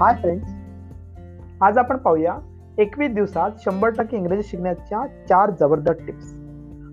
[0.00, 0.48] Hi friends
[1.62, 2.36] आज आपण पाहूया
[2.78, 6.32] एकवीस दिवसात शंभर टक्के इंग्रजी शिकण्याच्या चार जबरदस्त टिप्स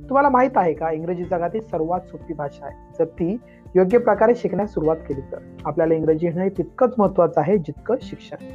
[0.10, 2.76] तुम्हाला माहीत आहे का इंग्रजी जगातील सर्वात सोपी भाषा आहे?
[3.00, 3.38] जर ती
[3.76, 5.38] योग्य प्रकारे शिकण्यास सुरुवात केली तर.
[5.66, 8.46] आपल्याला इंग्रजी येणं हे तितकंच महत्वाचं आहे जितकं शिक्षण.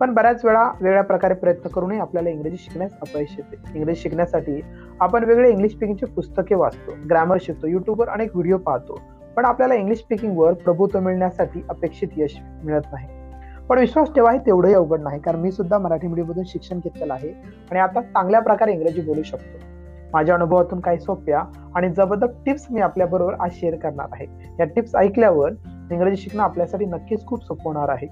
[0.00, 3.78] पण बऱ्याच वेळा वेगळ्या प्रकारे प्रयत्न करूनही आपल्याला इंग्रजी शिकण्यास अपयश येते.
[3.78, 4.60] इंग्रजी शिकण्यासाठी
[5.00, 9.00] आपण वेगळे इंग्लिश स्पीकिंगचे पुस्तके वाचतो ग्रॅमर शिकतो युट्यूबवर अनेक व्हिडिओ पाहतो.
[9.36, 13.21] पण आपल्याला इंग्लिश स्पीकिंगवर प्रभुत्व मिळण्यासाठी अपेक्षित यश मिळत नाही.
[13.68, 17.28] पण विश्वास ठेवा हे तेवढंही अवघड नाही कारण मी सुद्धा मराठी मीडियममधून शिक्षण घेतलेलं आहे
[17.70, 19.58] आणि आता चांगल्या प्रकारे इंग्रजी बोलू शकतो.
[20.12, 21.42] माझ्या अनुभवातून काही सोप्या
[21.74, 24.26] आणि जबरदस्त टिप्स मी आपल्याबरोबर आज शेअर करणार आहे.
[24.60, 25.50] या टिप्स ऐकल्यावर
[25.90, 28.06] इंग्रजी शिकणं आपल्यासाठी नक्कीच खूप सोपं होणार आहे.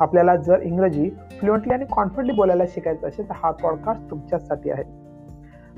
[0.00, 4.84] आपल्याला जर इंग्रजी फ्लुएंटली आणि कॉन्फिडंटली बोलायला शिकायचं असेल तर हा पॉडकास्ट तुमच्यासाठी आहे.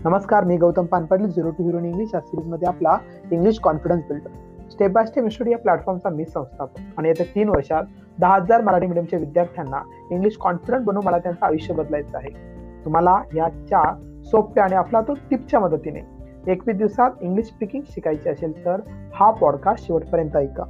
[0.05, 2.99] नमस्कार मी Gautam Panpadli zero to hero English या सिरीजमध्ये आपला
[3.31, 4.31] English confidence builder
[4.71, 7.83] step by step study या प्लॅटफॉर्मचा मी संस्थापक आणि येत्या तीन वर्षात
[8.21, 12.31] दहा हजार मराठी मीडियमच्या विद्यार्थ्यांना इंग्लिश कॉन्फिडंट बनवून मला त्यांचं आयुष्य बदलायचं आहे.
[12.85, 13.83] तुम्हाला याच्या
[14.25, 16.01] सोप्या आणि अफलातून टिपच्या मदतीने
[16.53, 18.81] एकवीस दिवसात इंग्लिश स्पीकिंग शिकायची असेल तर
[19.15, 20.65] हा पॉडकास्ट शेवटपर्यंत ऐका.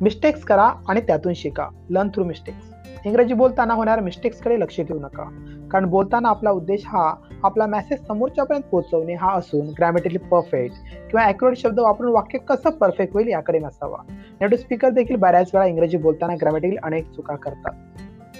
[0.00, 1.68] मिस्टेक्स करा आणि त्यातून शिका.
[1.90, 5.24] लर्न थ्रू मिस्टेक्स इंग्रजी बोलताना होणाऱ्या मिस्टेक्सकडे लक्ष देऊ नका.
[5.72, 10.76] कारण बोलताना आपला उद्देश हा आपला मेसेज समोरच्यापर्यंत पोहोचवणे हा असून ग्रॅमॅटिकली परफेक्ट
[11.10, 13.96] किंवा अॅक्युरेट शब्द वापरून वाक्य कसं परफेक्ट होईल याकडे नसावा.
[14.40, 17.72] नेटिव्ह स्पीकर देखील बऱ्याच वेळा इंग्रजी बोलताना ग्रॅमॅटिकली अनेक चुका करतात.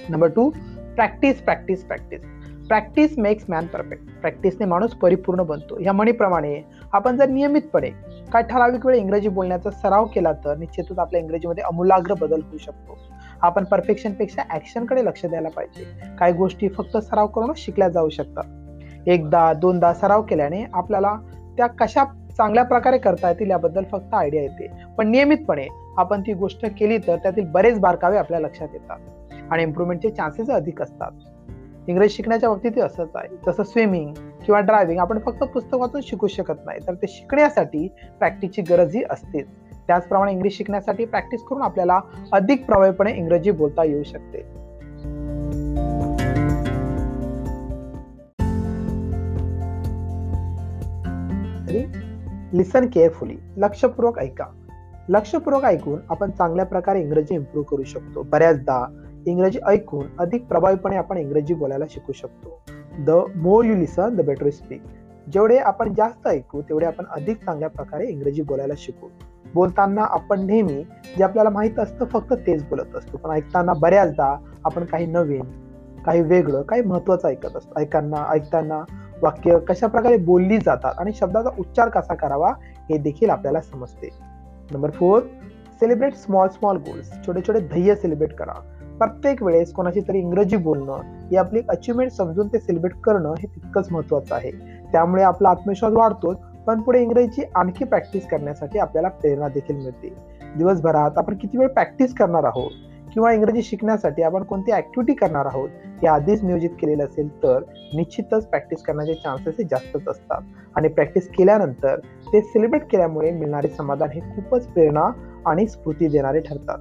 [0.09, 0.51] Number two
[0.95, 2.21] practice practice practice
[2.69, 5.81] practice makes man perfect प्रॅक्टिसने माणूस परिपूर्ण बनतो.
[5.81, 7.91] या म्हणीप्रमाणे आपण जर नियमितपणे
[8.33, 12.99] काय ठराविक वेळ इंग्रजी बोलण्याचा सराव केला तर निश्चितच आपल्या इंग्रजीमध्ये अमूलाग्र बदल होऊ शकतो.
[13.43, 15.85] आपण परफेक्शनपेक्षा ॲक्शनकडे लक्ष द्यायला पाहिजे.
[16.19, 18.58] काही गोष्टी फक्त सराव करूनच शिकल्या जाऊ शकतात.
[19.09, 21.15] एकदा दोनदा सराव केल्याने आपल्याला
[21.57, 22.05] त्या कशा
[22.37, 24.67] चांगल्या प्रकारे करता येतील याबद्दल फक्त आयडिया येते.
[24.99, 30.11] पण नियमितपणे आपण ती गोष्ट केली तर त्यातील बरेच बारकावे आपल्या लक्षात येतात आणि इम्प्रुव्हमेंटचे
[30.11, 31.11] चान्सेस अधिक असतात.
[31.89, 33.37] इंग्रजी शिकण्याच्या बाबतीत असंच आहे.
[33.47, 34.13] जसं स्विमिंग
[34.45, 37.87] किंवा ड्रायव्हिंग आपण फक्त पुस्तक वाचून शिकू शकत नाही तर ते शिकण्यासाठी
[38.19, 39.47] प्रॅक्टिसची गरजही असतेच
[39.87, 42.01] त्याचप्रमाणे इंग्लिश शिकण्यासाठी प्रॅक्टिस करून आपल्याला
[42.33, 44.43] अधिक प्रभावीपणे इंग्रजी बोलता येऊ शकते.
[52.53, 54.45] लिसन केअरफुली लक्षपूर्वक ऐका.
[55.09, 58.23] लक्षपूर्वक ऐकून आपण चांगल्या प्रकारे इंग्रजी इम्प्रूव्ह करू शकतो.
[58.23, 62.63] बऱ्याचदा इंग्रजी ऐकून अधिक प्रभावीपणे आपण इंग्रजी बोलायला शिकू शकतो.
[62.99, 64.83] The more you listen the better speak
[65.33, 69.09] जेवढे आपण जास्त ऐकू तेवढे आपण अधिक चांगल्या प्रकारे इंग्रजी बोलायला शिकू.
[69.55, 70.85] बोलताना आपण नेहमी
[71.19, 73.17] जे आपल्याला माहीत असतं फक्त तेच बोलत असतो.
[73.17, 75.43] पण ऐकताना बऱ्याचदा आपण काही नवीन
[76.07, 77.81] काही वेगळं काही महत्वाचं ऐकत असतो.
[77.81, 78.85] ऐकांना ऐकताना
[79.23, 82.53] वाक्य कशा प्रकारे बोलली जातात आणि शब्दाचा उच्चार कसा करावा
[82.91, 84.11] हे देखील आपल्याला समजते.
[84.71, 85.23] Number four
[85.81, 88.53] celebrate small small goals छोटे छोटे ध्येय सेलिब्रेट करा.
[88.99, 90.93] प्रत्येक वेळेस कोणाची तरी इंग्रजी बोलणं
[91.31, 94.51] हे आपली अचिव्हमेंट समजून ते सेलिब्रेट करणं हे तितकंच महत्वाचं आहे.
[94.93, 96.37] त्यामुळे आपला आत्मविश्वास वाढतोच
[96.67, 100.13] पण पुढे इंग्रजीची आणखी प्रॅक्टिस करण्यासाठी आपल्याला प्रेरणा देखील मिळते.
[100.57, 102.71] दिवसभरात आपण किती वेळ प्रॅक्टिस करणार आहोत?
[103.15, 105.69] किंवा इंग्रजी शिकण्यासाठी आपण कोणती ऍक्टिव्हिटी करणार आहोत
[106.03, 107.63] हे आधीच नियोजित केलेलं असेल तर
[107.95, 110.43] निश्चितच प्रॅक्टिस करण्याचे चान्सेस हे जास्तच असतात.
[110.77, 111.99] आणि प्रॅक्टिस केल्यानंतर
[112.33, 115.11] ते सेलिब्रेट केल्यामुळे मिळणारे समाधान हे खूपच प्रेरणा
[115.47, 116.79] आणि स्फूर्ती देणारे ठरतात.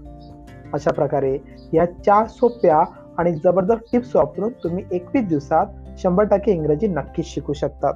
[0.73, 1.37] अशा प्रकारे
[1.73, 2.83] या चार सोप्या
[3.17, 5.65] आणि जबरदस्त टिप्स वापरून तुम्ही एकवीस दिवसात
[5.97, 7.93] शंभर टक्के इंग्रजी नक्कीच शिकू शकतात.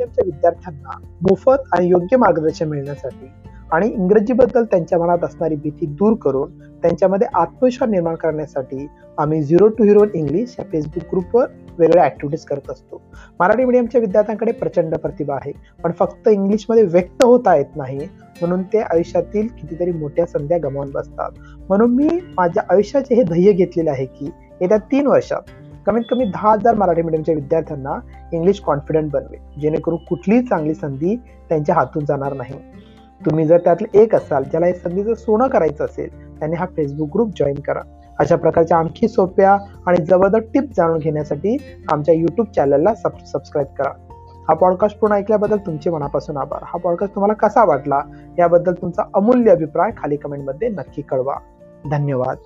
[0.00, 3.30] मिडियमच्या विद्यार्थ्यांना मोफत आणि योग्य मार्गदर्शन मिळण्यासाठी
[3.72, 8.86] आणि इंग्रजीबद्दल त्यांच्या मनात असणारी भीती दूर करून त्यांच्यामध्ये आत्मविश्वास निर्माण करण्यासाठी
[9.18, 11.46] आम्ही झिरो टू हिरो इंग्लिश या फेसबुक ग्रुपवर
[11.78, 13.02] वेगळ्या ऍक्टिव्हिटीज करत असतो.
[13.40, 15.52] मराठी मीडियमच्या विद्यार्थ्यांकडे प्रचंड प्रतिभा आहे.
[15.84, 17.98] पण फक्त इंग्लिशमध्ये व्यक्त होता येत नाही.
[18.40, 21.30] म्हणून ते आयुष्यातील कितीतरी मोठ्या संध्या गमावून बसतात.
[21.68, 22.08] म्हणून मी
[22.38, 24.30] माझ्या आयुष्याचे हे ध्येय घेतलेले आहे की
[24.60, 25.40] येत्या तीन वर्षात
[25.90, 27.98] कमीत कमी दहा हजार मराठी मीडियमच्या विद्यार्थ्यांना
[28.32, 31.16] इंग्लिश कॉन्फिडंट बनवे जेणेकरून कुठलीही चांगली संधी
[31.48, 32.54] त्यांच्या हातून जाणार नाही.
[33.26, 37.30] तुम्ही जर त्यातले एक असाल ज्याला या संधीचं सोनं करायचं असेल त्याने हा फेसबुक ग्रुप
[37.40, 37.80] जॉईन करा.
[38.18, 39.56] अशा प्रकारच्या आणखी सोप्या
[39.86, 41.56] आणि जबरदस्त टिप्स जाणून घेण्यासाठी
[41.92, 43.90] आमच्या युट्यूब चॅनलला सबस्क्राईब करा.
[44.48, 46.60] हा पॉडकास्ट पूर्ण ऐकल्याबद्दल तुमचे मनापासून आभार.
[46.62, 48.00] हा पॉडकास्ट तुम्हाला कसा वाटला
[48.38, 51.34] याबद्दल तुमचा अमूल्य अभिप्राय खाली कमेंटमध्ये नक्की कळवा.
[51.90, 52.36] धन्यवाद.